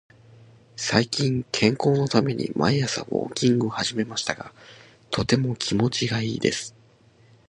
[0.77, 4.51] 最近、健康のために毎朝ウォーキングを始めましたが、
[5.11, 6.75] とても気持ちがいいです。